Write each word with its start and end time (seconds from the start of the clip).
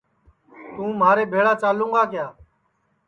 توں 0.73 0.91
مھارے 0.99 1.23
بھیݪا 1.31 1.53
چالوں 1.61 1.91
گا 1.93 2.03
کیا 2.11 2.25